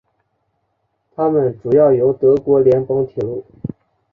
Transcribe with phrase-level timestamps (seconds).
[1.15, 3.45] 它们主要由德国联邦铁路。